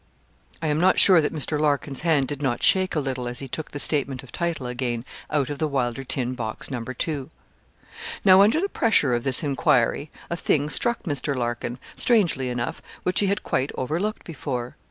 I 0.63 0.67
am 0.69 0.79
not 0.79 0.99
sure 0.99 1.21
that 1.21 1.31
Mr. 1.31 1.59
Larkin's 1.59 1.99
hand 2.01 2.27
did 2.27 2.41
not 2.41 2.63
shake 2.63 2.95
a 2.95 2.99
little 2.99 3.27
as 3.27 3.37
he 3.37 3.47
took 3.47 3.69
the 3.69 3.77
statement 3.77 4.23
of 4.23 4.31
title 4.31 4.65
again 4.65 5.05
out 5.29 5.51
of 5.51 5.59
the 5.59 5.67
Wylder 5.67 6.03
tin 6.03 6.33
box 6.33 6.71
No. 6.71 6.83
2. 6.83 7.29
Now, 8.25 8.41
under 8.41 8.59
the 8.59 8.67
pressure 8.67 9.13
of 9.13 9.23
this 9.23 9.43
enquiry, 9.43 10.09
a 10.27 10.35
thing 10.35 10.71
struck 10.71 11.03
Mr. 11.03 11.35
Larkin, 11.35 11.77
strangely 11.95 12.49
enough, 12.49 12.81
which 13.03 13.19
he 13.19 13.27
had 13.27 13.43
quite 13.43 13.71
overlooked 13.75 14.23
before. 14.23 14.75